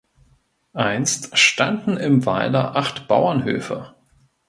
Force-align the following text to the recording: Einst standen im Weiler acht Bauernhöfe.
Einst 0.73 1.37
standen 1.37 1.95
im 1.95 2.25
Weiler 2.25 2.75
acht 2.75 3.07
Bauernhöfe. 3.07 3.93